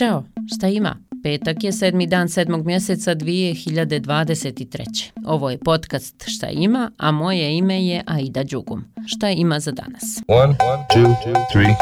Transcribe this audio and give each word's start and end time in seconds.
Ćao, 0.00 0.24
šta 0.56 0.68
ima? 0.68 0.96
Petak 1.22 1.64
je 1.64 1.72
sedmi 1.72 2.06
dan 2.06 2.28
sedmog 2.28 2.66
mjeseca 2.66 3.14
2023. 3.14 5.10
Ovo 5.26 5.50
je 5.50 5.58
podcast 5.58 6.24
Šta 6.26 6.48
ima, 6.48 6.90
a 6.96 7.10
moje 7.10 7.56
ime 7.56 7.86
je 7.86 8.02
Aida 8.06 8.44
Đugum. 8.44 8.84
Šta 9.06 9.30
ima 9.30 9.60
za 9.60 9.72
danas? 9.72 10.02
One, 10.28 10.42
one, 10.42 10.84
two, 10.94 11.14
three, 11.52 11.74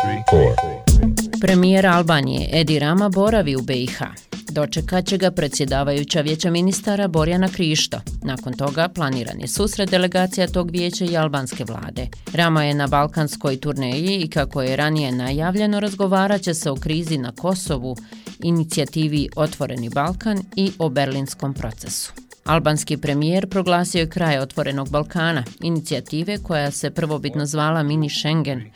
Premijer 1.40 1.86
Albanije 1.86 2.48
Edi 2.52 2.78
Rama 2.78 3.08
boravi 3.08 3.56
u 3.56 3.62
BiH. 3.62 4.27
Dočekat 4.50 5.06
će 5.06 5.18
ga 5.18 5.30
predsjedavajuća 5.30 6.20
vijeća 6.20 6.50
ministara 6.50 7.08
Borjana 7.08 7.48
Krišto. 7.48 8.00
Nakon 8.22 8.52
toga 8.52 8.88
planiran 8.88 9.40
je 9.40 9.48
susret 9.48 9.90
delegacija 9.90 10.46
tog 10.46 10.70
vijeća 10.70 11.04
i 11.04 11.16
albanske 11.16 11.64
vlade. 11.64 12.06
Rama 12.34 12.64
je 12.64 12.74
na 12.74 12.86
balkanskoj 12.86 13.60
turneji 13.60 14.20
i 14.20 14.30
kako 14.30 14.62
je 14.62 14.76
ranije 14.76 15.12
najavljeno 15.12 15.80
razgovarat 15.80 16.42
će 16.42 16.54
se 16.54 16.70
o 16.70 16.76
krizi 16.76 17.18
na 17.18 17.32
Kosovu, 17.32 17.96
inicijativi 18.42 19.28
Otvoreni 19.36 19.90
Balkan 19.90 20.42
i 20.56 20.72
o 20.78 20.88
berlinskom 20.88 21.54
procesu. 21.54 22.12
Albanski 22.44 22.96
premijer 22.96 23.48
proglasio 23.48 23.98
je 23.98 24.10
kraj 24.10 24.38
Otvorenog 24.38 24.90
Balkana, 24.90 25.44
inicijative 25.60 26.38
koja 26.38 26.70
se 26.70 26.90
prvobitno 26.90 27.46
zvala 27.46 27.82
Mini 27.82 28.10
Schengen, 28.10 28.70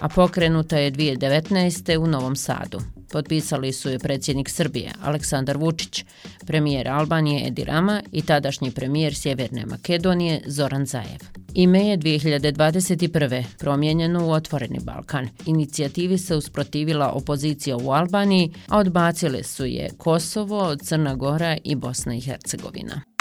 a 0.00 0.08
pokrenuta 0.08 0.78
je 0.78 0.92
2019. 0.92 1.96
u 1.96 2.06
Novom 2.06 2.36
Sadu. 2.36 2.80
Potpisali 3.12 3.72
su 3.72 3.90
je 3.90 3.98
predsjednik 3.98 4.48
Srbije 4.48 4.92
Aleksandar 5.02 5.56
Vučić, 5.56 6.04
premijer 6.46 6.88
Albanije 6.88 7.46
Edi 7.46 7.64
Rama 7.64 8.02
i 8.12 8.22
tadašnji 8.22 8.70
premijer 8.70 9.14
Sjeverne 9.14 9.66
Makedonije 9.66 10.42
Zoran 10.46 10.86
Zajev. 10.86 11.20
Ime 11.54 11.86
je 11.86 11.98
2021. 11.98 13.44
promijenjeno 13.58 14.26
u 14.26 14.30
Otvoreni 14.30 14.78
Balkan. 14.82 15.28
Inicijativi 15.46 16.18
se 16.18 16.36
usprotivila 16.36 17.12
opozicija 17.12 17.76
u 17.76 17.90
Albaniji, 17.90 18.52
a 18.68 18.78
odbacile 18.78 19.42
su 19.42 19.64
je 19.64 19.90
Kosovo, 19.98 20.76
Crna 20.76 21.14
Gora 21.14 21.56
i 21.64 21.74
Bosna 21.74 22.14
i 22.14 22.20
Hercegovina. 22.20 23.11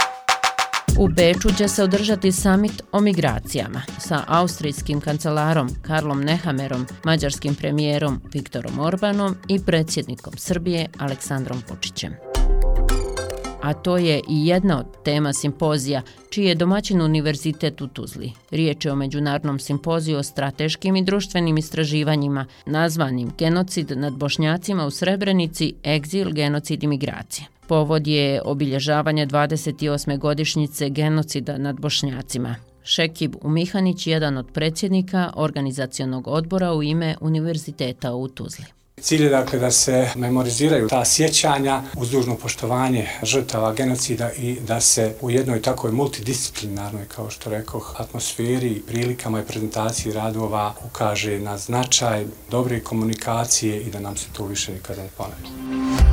U 0.99 1.07
Beču 1.07 1.49
će 1.57 1.67
se 1.67 1.83
održati 1.83 2.31
samit 2.31 2.83
o 2.91 3.01
migracijama 3.01 3.81
sa 3.99 4.23
austrijskim 4.27 5.01
kancelarom 5.01 5.69
Karlom 5.81 6.21
Nehamerom, 6.21 6.87
mađarskim 7.03 7.55
premijerom 7.55 8.21
Viktorom 8.33 8.79
Orbanom 8.79 9.35
i 9.47 9.59
predsjednikom 9.59 10.33
Srbije 10.37 10.87
Aleksandrom 10.97 11.61
Vučićem. 11.69 12.13
A 13.61 13.73
to 13.73 13.97
je 13.97 14.21
i 14.29 14.47
jedna 14.47 14.79
od 14.79 15.03
tema 15.03 15.33
simpozija, 15.33 16.01
čiji 16.29 16.45
je 16.45 16.55
domaćin 16.55 17.01
univerzitet 17.01 17.81
u 17.81 17.87
Tuzli. 17.87 18.31
Riječ 18.51 18.85
je 18.85 18.91
o 18.91 18.95
međunarodnom 18.95 19.59
simpoziju 19.59 20.17
o 20.17 20.23
strateškim 20.23 20.95
i 20.95 21.03
društvenim 21.03 21.57
istraživanjima, 21.57 22.45
nazvanim 22.65 23.31
Genocid 23.37 23.91
nad 23.95 24.13
Bošnjacima 24.13 24.85
u 24.85 24.91
Srebrenici, 24.91 25.73
egzil, 25.85 26.31
genocid 26.31 26.83
i 26.83 26.87
migracije. 26.87 27.47
Povod 27.71 28.07
je 28.07 28.41
obilježavanje 28.45 29.27
28. 29.27 30.17
godišnjice 30.17 30.89
genocida 30.89 31.57
nad 31.57 31.79
Bošnjacima. 31.79 32.55
Šekib 32.83 33.35
Umihanić, 33.41 34.07
jedan 34.07 34.37
od 34.37 34.51
predsjednika 34.53 35.33
organizacijonog 35.35 36.27
odbora 36.27 36.73
u 36.73 36.83
ime 36.83 37.15
Univerziteta 37.21 38.13
u 38.13 38.27
Tuzli. 38.27 38.65
Cilj 39.01 39.23
je 39.23 39.29
dakle 39.29 39.59
da 39.59 39.71
se 39.71 40.09
memoriziraju 40.15 40.87
ta 40.87 41.05
sjećanja 41.05 41.81
uz 41.97 42.11
dužno 42.11 42.35
poštovanje 42.35 43.07
žrtava 43.23 43.73
genocida 43.73 44.31
i 44.31 44.57
da 44.67 44.81
se 44.81 45.15
u 45.21 45.31
jednoj 45.31 45.61
takoj 45.61 45.91
multidisciplinarnoj, 45.91 47.05
kao 47.15 47.29
što 47.29 47.49
rekao, 47.49 47.81
atmosferi, 47.97 48.81
prilikama 48.87 49.41
i 49.41 49.45
prezentaciji 49.47 50.13
radova 50.13 50.73
ukaže 50.85 51.39
na 51.39 51.57
značaj 51.57 52.25
dobre 52.49 52.79
komunikacije 52.79 53.81
i 53.81 53.89
da 53.89 53.99
nam 53.99 54.17
se 54.17 54.27
to 54.33 54.45
više 54.45 54.73
nikada 54.73 55.03
ne 55.03 55.09
ponavlja. 55.17 56.10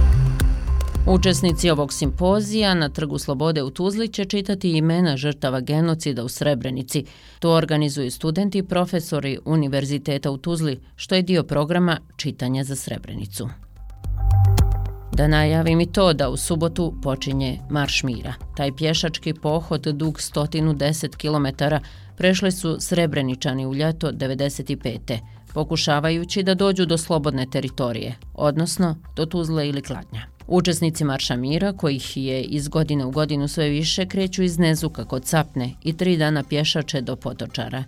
Učesnici 1.11 1.71
ovog 1.71 1.93
simpozija 1.93 2.75
na 2.75 2.89
Trgu 2.89 3.19
Slobode 3.19 3.63
u 3.63 3.71
Tuzli 3.71 4.09
će 4.09 4.25
čitati 4.25 4.71
imena 4.71 5.17
žrtava 5.17 5.61
genocida 5.61 6.25
u 6.25 6.29
Srebrenici. 6.29 7.05
To 7.39 7.51
organizuju 7.51 8.11
studenti 8.11 8.59
i 8.59 8.63
profesori 8.63 9.39
Univerziteta 9.45 10.31
u 10.31 10.37
Tuzli, 10.37 10.81
što 10.97 11.15
je 11.15 11.23
dio 11.23 11.43
programa 11.43 11.99
Čitanja 12.17 12.65
za 12.65 12.77
Srebrenicu. 12.77 13.49
Da 15.13 15.29
najavim 15.29 15.81
i 15.81 15.93
to 15.93 16.13
da 16.13 16.29
u 16.29 16.37
subotu 16.37 16.95
počinje 17.03 17.59
Marš 17.71 18.03
Mira. 18.03 18.35
Taj 18.57 18.77
pješački 18.77 19.35
pohod 19.35 19.83
dug 19.83 20.15
110 20.15 21.17
km 21.17 21.65
prešli 22.17 22.53
su 22.53 22.77
Srebreničani 22.81 23.67
u 23.67 23.75
ljeto 23.75 24.13
95. 24.13 25.19
pokušavajući 25.55 26.43
da 26.43 26.55
dođu 26.55 26.87
do 26.87 26.99
slobodne 26.99 27.47
teritorije, 27.51 28.15
odnosno 28.35 28.97
do 29.17 29.27
Tuzle 29.27 29.69
ili 29.69 29.83
Kladnja. 29.83 30.38
Učesnici 30.49 31.05
Marša 31.05 31.37
Mira, 31.37 31.73
kojih 31.73 32.17
je 32.17 32.43
iz 32.43 32.69
godine 32.69 33.05
u 33.05 33.11
godinu 33.11 33.49
sve 33.49 33.69
više, 33.69 34.07
kreću 34.07 34.43
iz 34.43 34.59
Nezuka 34.59 35.05
kod 35.05 35.25
Capne 35.25 35.71
i 35.85 35.97
tri 35.97 36.17
dana 36.17 36.43
pješače 36.43 37.01
do 37.01 37.17
Potočara. 37.17 37.85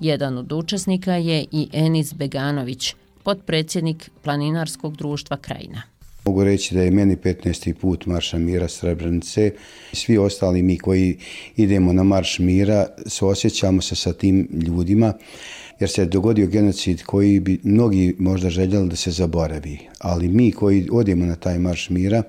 Jedan 0.00 0.38
od 0.38 0.52
učesnika 0.52 1.12
je 1.12 1.44
i 1.52 1.68
Enis 1.72 2.14
Beganović, 2.14 2.94
potpredsjednik 3.22 4.10
Planinarskog 4.22 4.96
društva 4.96 5.36
Krajina. 5.36 5.82
Mogu 6.30 6.44
reći 6.44 6.74
da 6.74 6.82
je 6.82 6.90
meni 6.90 7.16
15. 7.16 7.74
put 7.74 8.06
Marša 8.06 8.38
Mira 8.38 8.68
Srebrenice. 8.68 9.52
Svi 9.92 10.18
ostali 10.18 10.62
mi 10.62 10.78
koji 10.78 11.16
idemo 11.56 11.92
na 11.92 12.02
Marš 12.02 12.38
Mira, 12.38 12.86
osjećamo 13.20 13.82
se 13.82 13.94
sa 13.94 14.12
tim 14.12 14.48
ljudima 14.52 15.12
jer 15.80 15.90
se 15.90 16.02
je 16.02 16.06
dogodio 16.06 16.46
genocid 16.46 17.02
koji 17.02 17.40
bi 17.40 17.60
mnogi 17.62 18.14
možda 18.18 18.50
željeli 18.50 18.88
da 18.88 18.96
se 18.96 19.10
zaboravi. 19.10 19.78
Ali 19.98 20.28
mi 20.28 20.52
koji 20.52 20.88
odemo 20.92 21.26
na 21.26 21.36
taj 21.36 21.58
marš 21.58 21.90
mira, 21.90 22.22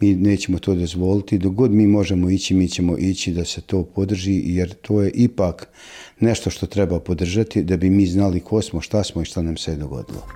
mi 0.00 0.14
nećemo 0.14 0.58
to 0.58 0.74
dozvoliti. 0.74 1.38
Dogod 1.38 1.72
mi 1.72 1.86
možemo 1.86 2.30
ići, 2.30 2.54
mi 2.54 2.68
ćemo 2.68 2.98
ići 2.98 3.32
da 3.32 3.44
se 3.44 3.60
to 3.60 3.84
podrži, 3.84 4.42
jer 4.44 4.74
to 4.74 5.02
je 5.02 5.10
ipak 5.10 5.68
nešto 6.20 6.50
što 6.50 6.66
treba 6.66 7.00
podržati 7.00 7.62
da 7.62 7.76
bi 7.76 7.90
mi 7.90 8.06
znali 8.06 8.40
ko 8.40 8.62
smo, 8.62 8.80
šta 8.80 9.04
smo 9.04 9.22
i 9.22 9.24
šta 9.24 9.42
nam 9.42 9.56
se 9.56 9.70
je 9.70 9.76
dogodilo. 9.76 10.26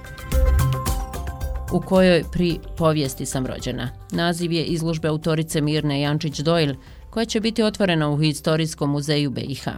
U 1.74 1.80
kojoj 1.80 2.24
pri 2.32 2.58
povijesti 2.76 3.26
sam 3.26 3.46
rođena. 3.46 3.90
Naziv 4.10 4.52
je 4.52 4.64
izložbe 4.64 5.08
autorice 5.08 5.60
Mirne 5.60 5.94
Jančić-Doyle, 5.94 6.76
koja 7.10 7.24
će 7.24 7.40
biti 7.40 7.62
otvorena 7.62 8.10
u 8.10 8.16
Historijskom 8.16 8.90
muzeju 8.90 9.30
BiH. 9.30 9.68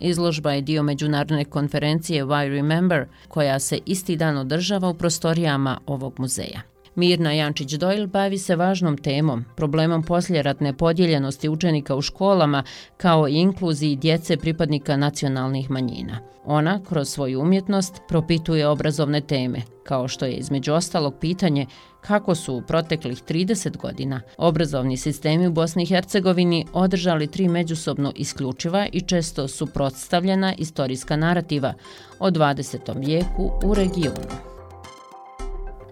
Izložba 0.00 0.52
je 0.52 0.62
dio 0.62 0.82
međunarodne 0.82 1.44
konferencije 1.44 2.24
Why 2.24 2.48
Remember, 2.48 3.06
koja 3.28 3.58
se 3.58 3.78
isti 3.86 4.16
dan 4.16 4.36
održava 4.36 4.88
u 4.88 4.94
prostorijama 4.94 5.78
ovog 5.86 6.14
muzeja. 6.18 6.73
Mirna 6.94 7.32
Jančić 7.32 7.72
Doil 7.72 8.06
bavi 8.06 8.38
se 8.38 8.56
važnom 8.56 8.96
temom, 8.96 9.44
problemom 9.56 10.02
posljeratne 10.02 10.72
podijeljenosti 10.76 11.48
učenika 11.48 11.96
u 11.96 12.02
školama 12.02 12.62
kao 12.96 13.28
i 13.28 13.34
inkluziji 13.34 13.96
djece 13.96 14.36
pripadnika 14.36 14.96
nacionalnih 14.96 15.70
manjina. 15.70 16.18
Ona, 16.44 16.80
kroz 16.88 17.08
svoju 17.08 17.40
umjetnost, 17.40 18.00
propituje 18.08 18.68
obrazovne 18.68 19.20
teme, 19.20 19.62
kao 19.84 20.08
što 20.08 20.26
je 20.26 20.32
između 20.32 20.72
ostalog 20.72 21.14
pitanje 21.20 21.66
kako 22.00 22.34
su 22.34 22.54
u 22.54 22.62
proteklih 22.62 23.22
30 23.28 23.76
godina 23.76 24.20
obrazovni 24.36 24.96
sistemi 24.96 25.46
u 25.46 25.52
Bosni 25.52 25.82
i 25.82 25.86
Hercegovini 25.86 26.66
održali 26.72 27.26
tri 27.26 27.48
međusobno 27.48 28.12
isključiva 28.16 28.86
i 28.92 29.00
često 29.00 29.48
suprotstavljena 29.48 30.54
istorijska 30.58 31.16
narativa 31.16 31.74
o 32.18 32.30
20. 32.30 33.06
vijeku 33.06 33.50
u 33.64 33.74
regionu. 33.74 34.53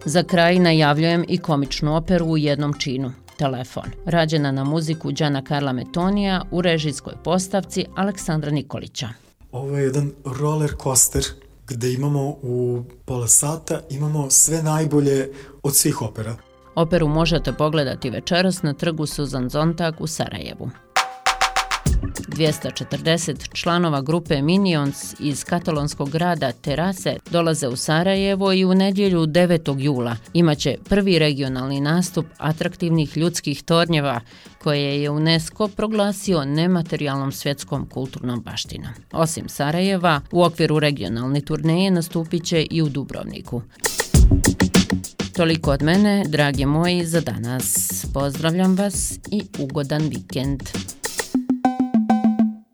Za 0.04 0.22
kraj 0.22 0.58
najavljujem 0.58 1.24
i 1.28 1.38
komičnu 1.38 1.96
operu 1.96 2.26
u 2.26 2.38
jednom 2.38 2.74
činu. 2.78 3.12
Telefon. 3.38 3.84
Rađena 4.04 4.52
na 4.52 4.64
muziku 4.64 5.12
Đana 5.12 5.42
Karla 5.44 5.72
Metonija 5.72 6.42
u 6.50 6.62
režijskoj 6.62 7.14
postavci 7.24 7.86
Aleksandra 7.96 8.50
Nikolića. 8.50 9.08
Ovo 9.52 9.76
je 9.76 9.84
jedan 9.84 10.12
roller 10.24 10.70
coaster 10.82 11.24
gde 11.68 11.92
imamo 11.92 12.28
u 12.28 12.82
pola 13.04 13.28
sata 13.28 13.80
imamo 13.90 14.30
sve 14.30 14.62
najbolje 14.62 15.32
od 15.62 15.76
svih 15.76 16.02
opera. 16.02 16.36
Operu 16.74 17.08
možete 17.08 17.52
pogledati 17.52 18.10
večeras 18.10 18.62
na 18.62 18.74
trgu 18.74 19.06
Suzan 19.06 19.48
Zontag 19.48 19.94
u 20.00 20.06
Sarajevu. 20.06 20.70
240 22.32 23.52
članova 23.52 24.00
grupe 24.00 24.42
Minions 24.42 25.14
iz 25.20 25.44
katalonskog 25.44 26.10
grada 26.10 26.52
Terase 26.52 27.16
dolaze 27.30 27.68
u 27.68 27.76
Sarajevo 27.76 28.52
i 28.52 28.64
u 28.64 28.74
nedjelju 28.74 29.26
9. 29.26 29.80
jula 29.80 30.16
imaće 30.32 30.76
prvi 30.88 31.18
regionalni 31.18 31.80
nastup 31.80 32.26
atraktivnih 32.38 33.16
ljudskih 33.16 33.62
tornjeva 33.62 34.20
koje 34.62 35.02
je 35.02 35.10
UNESCO 35.10 35.68
proglasio 35.68 36.44
nematerijalnom 36.44 37.32
svjetskom 37.32 37.86
kulturnom 37.86 38.40
baštinom. 38.40 38.92
Osim 39.12 39.48
Sarajeva, 39.48 40.20
u 40.32 40.42
okviru 40.42 40.78
regionalne 40.78 41.40
turneje 41.40 41.90
nastupit 41.90 42.44
će 42.44 42.66
i 42.70 42.82
u 42.82 42.88
Dubrovniku. 42.88 43.62
Toliko 45.36 45.70
od 45.70 45.82
mene, 45.82 46.24
dragi 46.28 46.66
moji, 46.66 47.06
za 47.06 47.20
danas. 47.20 48.06
Pozdravljam 48.14 48.76
vas 48.76 49.18
i 49.30 49.42
ugodan 49.58 50.02
vikend. 50.02 50.62